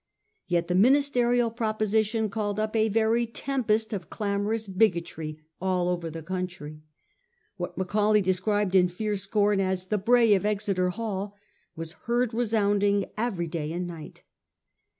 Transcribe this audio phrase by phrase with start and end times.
[0.47, 6.23] Yet the ministerial proposition called up a very tempest of clamorous bigotry all over the
[6.23, 6.81] country.
[7.57, 11.35] What Macaulay described in fierce scorn as 1 the bray of Exeter Hall'
[11.75, 14.23] was heard resounding every day and night.